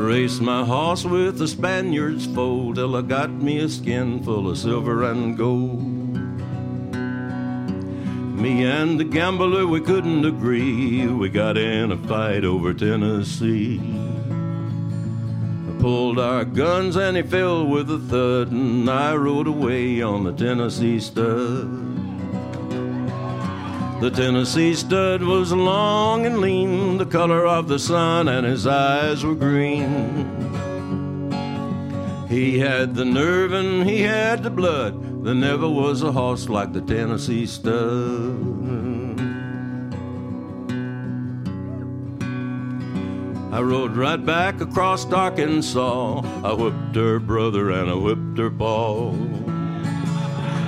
[0.00, 4.56] Raced my horse with the Spaniard's foal till I got me a skin full of
[4.56, 5.82] silver and gold.
[8.34, 11.06] Me and the gambler, we couldn't agree.
[11.06, 13.78] We got in a fight over Tennessee.
[15.68, 20.24] I pulled our guns and he fell with a thud, and I rode away on
[20.24, 21.89] the Tennessee stud.
[24.00, 29.22] The Tennessee stud was long and lean, the color of the sun, and his eyes
[29.22, 30.50] were green.
[32.26, 35.22] He had the nerve and he had the blood.
[35.22, 39.20] There never was a horse like the Tennessee stud.
[43.52, 46.22] I rode right back across Arkansas.
[46.42, 49.12] I whipped her brother and I whipped her paw.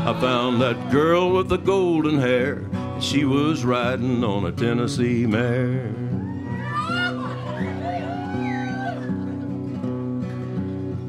[0.05, 2.68] I found that girl with the golden hair.
[3.03, 5.92] She was riding on a Tennessee mare.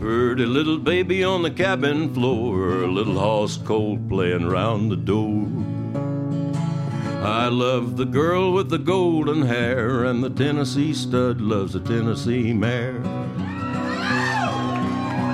[0.02, 4.96] Heard a little baby on the cabin floor, a little horse cold playing round the
[4.96, 5.48] door.
[7.24, 12.54] I love the girl with the golden hair, and the Tennessee stud loves the Tennessee
[12.54, 13.00] mare.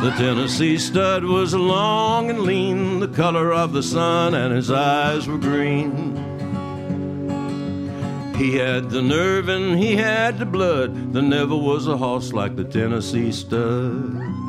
[0.01, 5.25] The Tennessee stud was long and lean, the color of the sun, and his eyes
[5.25, 6.28] were green.
[8.39, 11.11] He had the nerve and he had the blood.
[11.11, 14.48] There never was a horse like the Tennessee stud.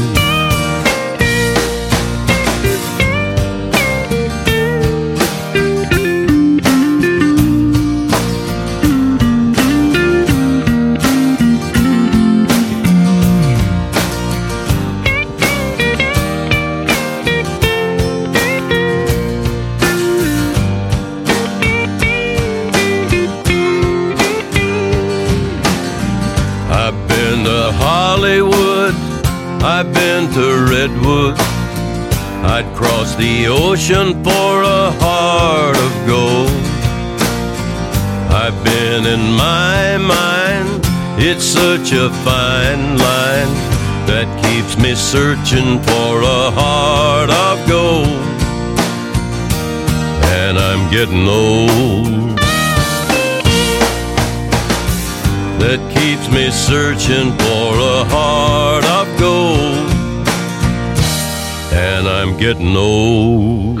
[33.21, 36.49] The ocean for a heart of gold.
[38.33, 40.81] I've been in my mind,
[41.19, 43.53] it's such a fine line
[44.09, 48.25] that keeps me searching for a heart of gold.
[50.39, 52.31] And I'm getting old.
[55.61, 59.00] that keeps me searching for a heart of
[62.01, 63.80] And I'm getting old.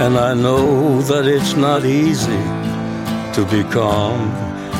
[0.00, 2.42] and I know that it's not easy
[3.34, 4.30] to be calm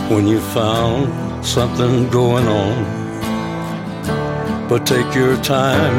[0.09, 2.77] when you found something going on.
[4.67, 5.95] But take your time,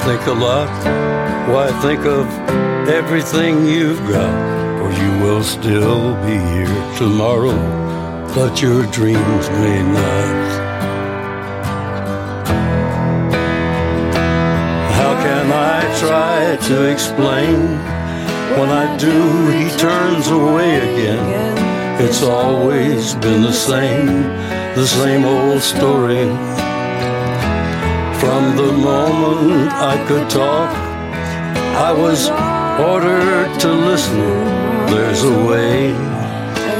[0.00, 0.70] think a lot.
[1.52, 2.26] Why think of
[2.88, 4.32] everything you've got?
[4.80, 7.58] For you will still be here tomorrow,
[8.34, 10.44] but your dreams may not.
[14.98, 17.93] How can I try to explain?
[18.58, 21.54] When I do, he turns away again.
[22.00, 24.06] It's always been the same,
[24.74, 26.26] the same old story.
[28.20, 30.70] From the moment I could talk,
[31.88, 32.30] I was
[32.90, 34.20] ordered to listen.
[34.92, 35.90] There's a way,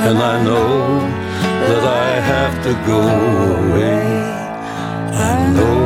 [0.06, 1.00] and I know
[1.68, 3.00] that I have to go
[3.64, 4.02] away.
[5.32, 5.80] I know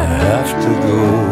[0.00, 1.31] I have to go.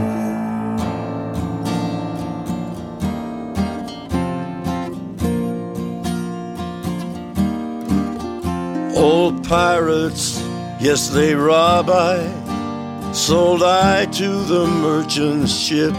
[9.01, 10.39] Old pirates,
[10.79, 12.21] yes, they rob I.
[13.13, 15.93] Sold I to the merchant ship.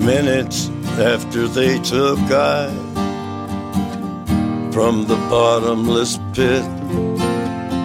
[0.00, 2.68] Minutes after they took I
[4.72, 6.62] from the bottomless pit.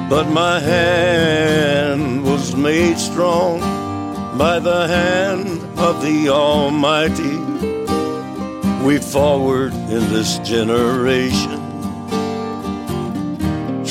[0.08, 3.60] But my hand was made strong
[4.38, 5.48] by the hand
[5.80, 7.40] of the Almighty.
[8.86, 11.59] We forward in this generation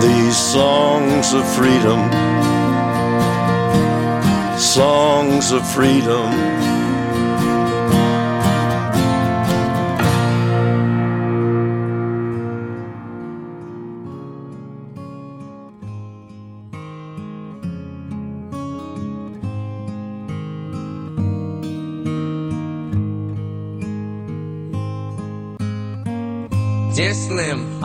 [0.00, 2.00] These songs of freedom,
[4.56, 6.47] songs of freedom.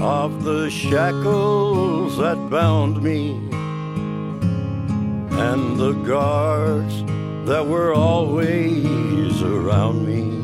[0.00, 3.36] of the shackles that bound me
[5.38, 7.02] and the guards
[7.48, 10.36] that were always around me.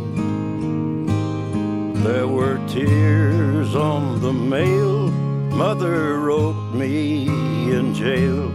[2.02, 5.10] There were tears on the mail
[5.52, 7.26] mother wrote me
[7.70, 8.48] in jail,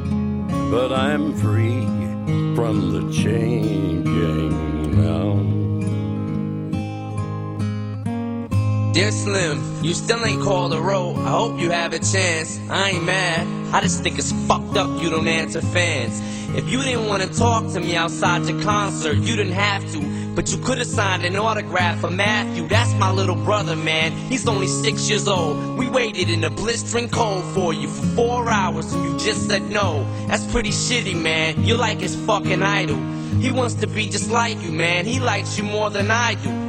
[0.71, 1.85] but I'm free
[2.55, 5.56] from the chain gang now.
[8.97, 11.17] Dear Slim, you still ain't called a road.
[11.17, 12.59] I hope you have a chance.
[12.67, 13.45] I ain't mad.
[13.71, 16.19] I just think it's fucked up you don't answer fans.
[16.57, 20.33] If you didn't want to talk to me outside your concert, you didn't have to.
[20.33, 22.67] But you could have signed an autograph for Matthew.
[22.67, 24.13] That's my little brother, man.
[24.13, 25.77] He's only six years old.
[25.77, 29.61] We waited in the blistering cold for you for four hours and you just said
[29.69, 30.07] no.
[30.27, 31.63] That's pretty shitty, man.
[31.63, 32.97] You're like his fucking idol.
[33.39, 35.05] He wants to be just like you, man.
[35.05, 36.66] He likes you more than I do.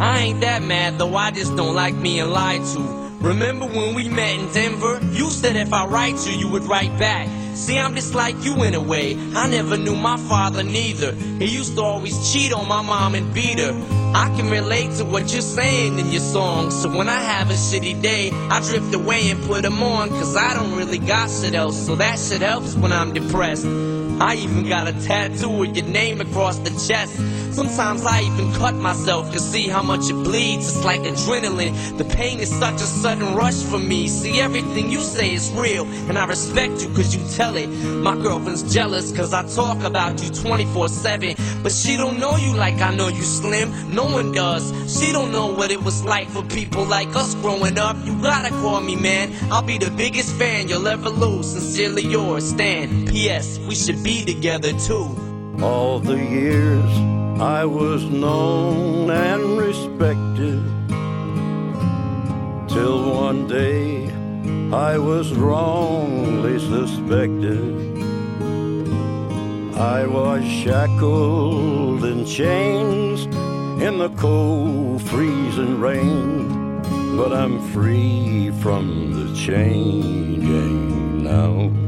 [0.00, 2.80] I ain't that mad, though I just don't like being lied to.
[3.20, 5.00] Remember when we met in Denver?
[5.12, 7.28] You said if I write you, you would write back.
[7.54, 9.16] See, I'm just like you in a way.
[9.34, 11.12] I never knew my father neither.
[11.12, 13.72] He used to always cheat on my mom and beat her.
[14.14, 16.80] I can relate to what you're saying in your songs.
[16.82, 20.10] So when I have a shitty day, I drift away and put them on.
[20.10, 21.86] Cause I don't really got shit else.
[21.86, 23.64] So that shit helps when I'm depressed.
[24.20, 27.16] I even got a tattoo of your name across the chest.
[27.56, 30.68] Sometimes I even cut myself to see how much it bleeds.
[30.68, 31.96] It's like adrenaline.
[31.96, 34.08] The pain is such a sudden rush for me.
[34.08, 37.68] See, everything you say is real, and I respect you cause you tell it.
[37.68, 41.34] My girlfriend's jealous cause I talk about you 24 7.
[41.62, 43.94] But she don't know you like I know you, Slim.
[43.94, 44.64] No one does.
[44.98, 47.96] She don't know what it was like for people like us growing up.
[48.04, 49.32] You gotta call me, man.
[49.50, 51.52] I'll be the biggest fan you'll ever lose.
[51.52, 53.06] Sincerely yours, Stan.
[53.06, 53.58] P.S.
[53.60, 55.08] We should be together too.
[55.60, 56.90] All the years
[57.40, 60.62] I was known and respected
[62.68, 64.06] till one day
[64.72, 67.64] I was wrongly suspected.
[69.76, 73.24] I was shackled in chains
[73.86, 76.80] in the cold freezing rain,
[77.16, 78.84] but I'm free from
[79.18, 81.85] the chain now.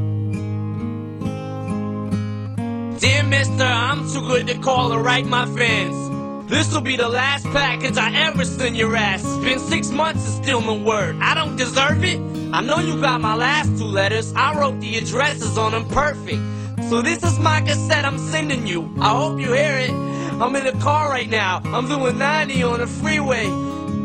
[3.29, 6.49] Mister, I'm too good to call or write my fans.
[6.49, 9.23] This'll be the last package I ever send your ass.
[9.23, 11.17] It's been six months and still no word.
[11.21, 12.19] I don't deserve it.
[12.51, 14.33] I know you got my last two letters.
[14.35, 16.41] I wrote the addresses on them perfect.
[16.89, 18.91] So this is my cassette I'm sending you.
[18.99, 19.91] I hope you hear it.
[19.91, 21.61] I'm in the car right now.
[21.65, 23.45] I'm doing 90 on the freeway.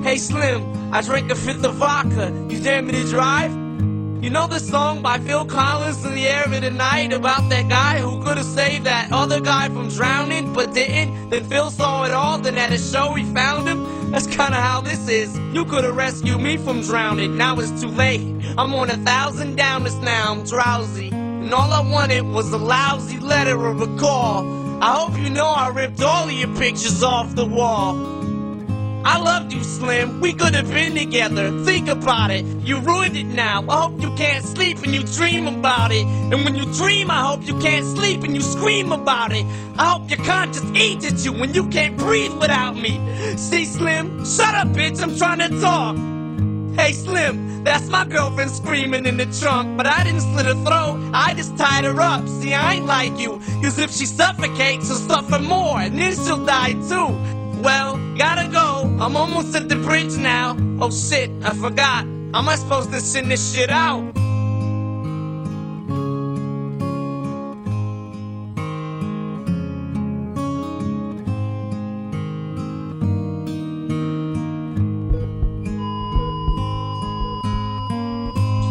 [0.03, 2.31] Hey Slim, I drank a fifth of vodka.
[2.51, 3.64] You dare me to drive?
[4.25, 7.69] You know the song by Phil Collins in the air of the night about that
[7.69, 11.29] guy who could have saved that other guy from drowning but didn't?
[11.29, 14.11] Then Phil saw it all, then at a show he found him.
[14.11, 15.37] That's kinda how this is.
[15.53, 18.23] You could have rescued me from drowning, now it's too late.
[18.57, 21.11] I'm on a thousand downers now, I'm drowsy.
[21.11, 24.83] And all I wanted was a lousy letter or a call.
[24.83, 28.14] I hope you know I ripped all of your pictures off the wall.
[29.07, 30.21] I loved you, Slim.
[30.21, 31.65] We could have been together.
[31.65, 32.45] Think about it.
[32.63, 33.63] You ruined it now.
[33.69, 36.07] I hope you can't sleep and you dream about it.
[36.07, 39.45] And when you dream, I hope you can't sleep and you scream about it.
[39.79, 42.99] I hope your conscience eats at you when you can't breathe without me.
[43.37, 44.25] See, Slim?
[44.25, 45.03] Shut up, bitch.
[45.03, 45.97] I'm trying to talk.
[46.77, 50.99] Hey Slim, that's my girlfriend screaming in the trunk, but I didn't slit her throat,
[51.15, 52.27] I just tied her up.
[52.27, 56.45] See, I ain't like you, cause if she suffocates, she'll suffer more, and then she'll
[56.45, 57.44] die too.
[57.65, 60.55] Well, gotta go, I'm almost at the bridge now.
[60.83, 62.05] Oh shit, I forgot.
[62.35, 64.03] How am I supposed to send this shit out?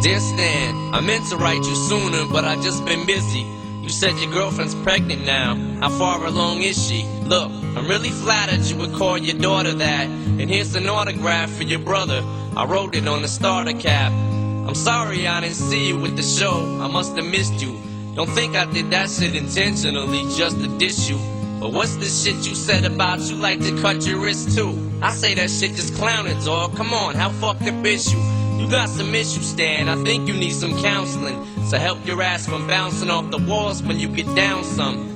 [0.04, 3.44] Dear Stan, I meant to write you sooner, but I've just been busy.
[3.82, 5.56] You said your girlfriend's pregnant now.
[5.80, 7.04] How far along is she?
[7.24, 10.06] Look, I'm really flattered you would call your daughter that.
[10.06, 12.22] And here's an autograph for your brother.
[12.56, 14.12] I wrote it on the starter cap.
[14.12, 16.80] I'm sorry I didn't see you with the show.
[16.80, 17.78] I must have missed you.
[18.14, 21.18] Don't think I did that shit intentionally just to diss you.
[21.60, 24.92] But what's the shit you said about you like to cut your wrist too?
[25.02, 26.76] I say that shit just clowning, dog.
[26.76, 28.20] Come on, how fucked up is you?
[28.58, 29.88] You got some issues, Stan.
[29.88, 33.82] I think you need some counseling to help your ass from bouncing off the walls
[33.82, 35.13] when you get down some.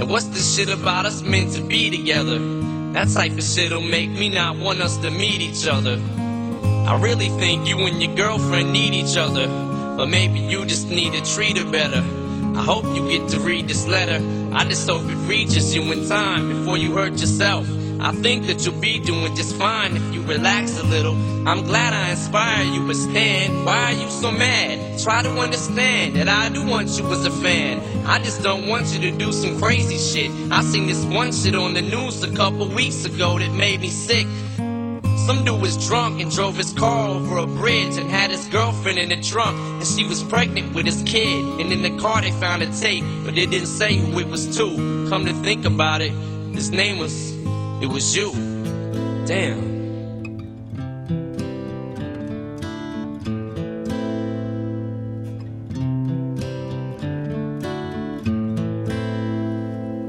[0.00, 2.38] And what's this shit about us meant to be together?
[2.94, 6.00] That type of shit'll make me not want us to meet each other.
[6.88, 11.12] I really think you and your girlfriend need each other, but maybe you just need
[11.12, 12.02] to treat her better.
[12.56, 14.24] I hope you get to read this letter.
[14.54, 17.68] I just hope it reaches you in time before you hurt yourself.
[18.02, 21.14] I think that you'll be doing just fine if you relax a little.
[21.46, 24.98] I'm glad I inspire you, but Stan, why are you so mad?
[25.00, 27.80] Try to understand that I do want you as a fan.
[28.06, 30.30] I just don't want you to do some crazy shit.
[30.50, 33.90] I seen this one shit on the news a couple weeks ago that made me
[33.90, 34.26] sick.
[35.26, 38.98] Some dude was drunk and drove his car over a bridge and had his girlfriend
[38.98, 39.56] in the trunk.
[39.58, 41.44] And she was pregnant with his kid.
[41.60, 44.56] And in the car they found a tape, but it didn't say who it was
[44.56, 45.06] to.
[45.08, 46.12] Come to think about it,
[46.54, 47.29] his name was,
[47.80, 48.32] it was you.
[49.26, 49.70] Damn.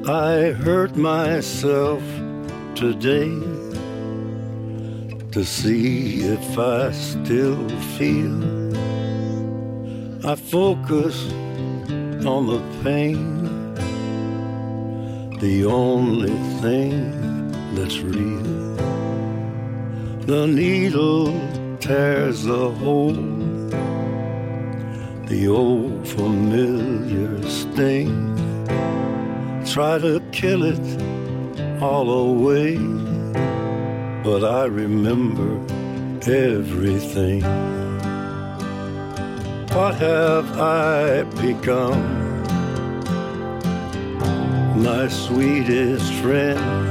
[0.07, 2.03] I hurt myself
[2.76, 3.31] today
[5.31, 8.41] to see if I still feel.
[10.26, 11.31] I focus
[12.26, 13.73] on the pain,
[15.39, 17.31] the only thing
[17.76, 18.41] that's real.
[20.26, 21.27] The needle
[21.80, 23.14] tears a hole,
[25.27, 28.31] the old familiar sting
[29.65, 31.02] try to kill it
[31.81, 32.77] all away,
[34.23, 35.52] but I remember
[36.30, 37.41] everything.
[39.73, 42.02] What have I become?
[44.84, 46.91] My sweetest friend.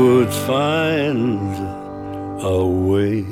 [0.00, 1.52] would find
[2.42, 3.22] a way.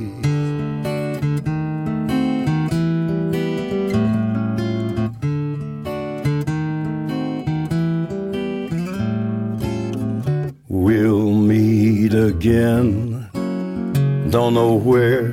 [10.68, 13.30] We'll meet again.
[14.30, 15.28] Don't know where,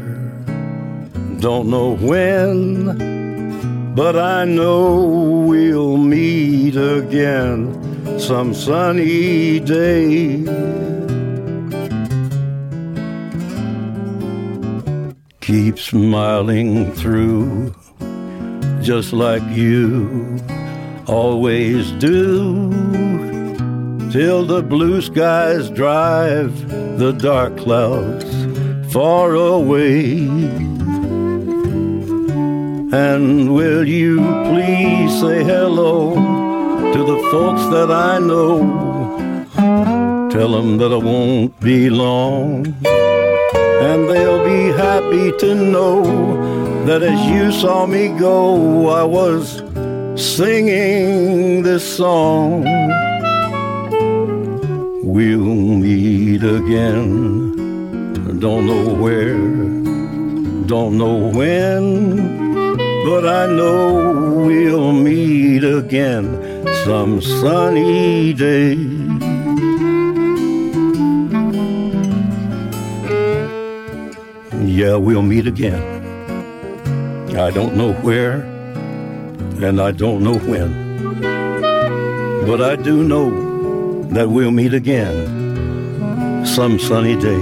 [1.42, 10.85] don't know when, but I know we'll meet again some sunny day.
[15.46, 17.76] Keep smiling through,
[18.82, 20.40] just like you
[21.06, 22.72] always do
[24.12, 26.68] till the blue skies drive
[26.98, 28.26] the dark clouds
[28.92, 30.26] far away.
[32.92, 34.18] And will you
[34.50, 36.16] please say hello
[36.92, 38.66] to the folks that I know?
[40.32, 42.76] Tell them that I won't be long.
[43.82, 46.04] And they'll be happy to know
[46.86, 49.62] that as you saw me go, I was
[50.16, 52.64] singing this song.
[55.04, 57.36] We'll meet again.
[58.40, 59.38] Don't know where,
[60.68, 62.76] don't know when,
[63.06, 66.26] but I know we'll meet again
[66.86, 68.95] some sunny day.
[74.76, 75.82] Yeah, we'll meet again.
[77.38, 78.42] I don't know where,
[79.64, 81.22] and I don't know when,
[82.46, 87.40] but I do know that we'll meet again some sunny day.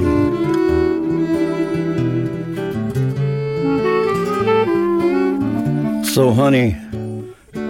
[6.13, 6.77] So, honey,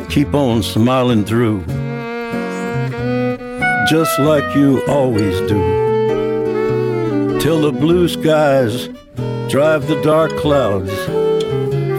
[0.09, 1.63] keep on smiling through,
[3.87, 8.89] just like you always do, till the blue skies
[9.53, 10.91] drive the dark clouds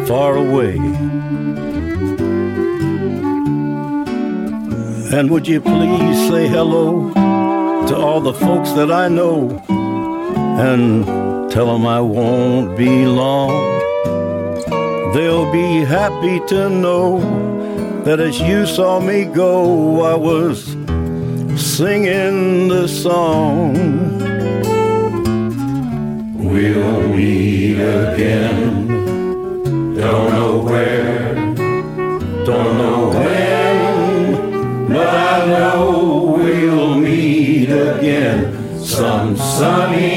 [0.08, 0.74] far away.
[5.16, 7.14] And would you please say hello
[7.86, 9.62] to all the folks that I know
[10.58, 11.04] and
[11.48, 13.52] tell them I won't be long.
[15.14, 17.20] They'll be happy to know
[18.02, 20.64] that as you saw me go, I was
[21.56, 24.23] singing the song.
[26.54, 28.86] We'll meet again.
[29.96, 31.34] Don't know where,
[32.44, 40.13] don't know when, but I know we'll meet again some sunny.